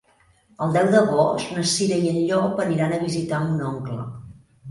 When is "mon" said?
3.45-3.63